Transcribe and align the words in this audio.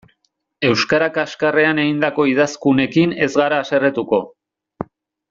Euskara 0.69 1.09
kaxkarrean 1.17 1.81
egindako 1.83 2.25
idazkunekin 2.31 3.13
ez 3.27 3.31
gara 3.43 3.61
haserretuko. 3.65 4.21